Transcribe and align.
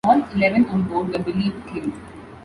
All 0.03 0.23
eleven 0.33 0.65
on 0.69 0.81
board 0.87 1.09
were 1.13 1.19
believed 1.19 1.67
killed. 1.67 1.93